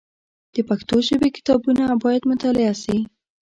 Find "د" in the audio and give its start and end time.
0.53-0.57